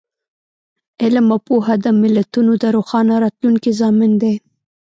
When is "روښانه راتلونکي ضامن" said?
2.75-4.11